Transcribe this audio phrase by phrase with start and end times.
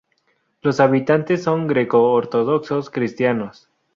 [0.63, 3.69] Los habitantes son greco-ortodoxos cristianos.